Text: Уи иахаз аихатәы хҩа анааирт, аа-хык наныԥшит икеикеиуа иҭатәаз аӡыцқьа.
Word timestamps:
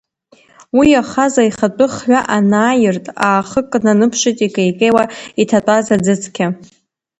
Уи 0.77 0.87
иахаз 0.91 1.33
аихатәы 1.41 1.87
хҩа 1.95 2.21
анааирт, 2.35 3.05
аа-хык 3.25 3.71
наныԥшит 3.83 4.37
икеикеиуа 4.45 5.03
иҭатәаз 5.41 5.87
аӡыцқьа. 5.95 6.47